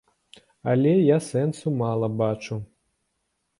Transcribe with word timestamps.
Але 0.73 0.93
я 0.93 1.17
сэнсу 1.27 1.75
мала 1.83 2.07
бачу. 2.25 2.61